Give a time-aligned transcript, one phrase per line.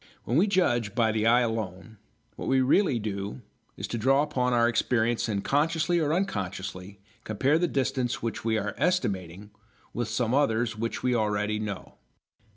[0.23, 1.99] When we judge by the eye alone,
[2.35, 3.41] what we really do
[3.77, 8.57] is to draw upon our experience and consciously or unconsciously compare the distance which we
[8.57, 9.51] are estimating
[9.93, 11.99] with some others which we already know.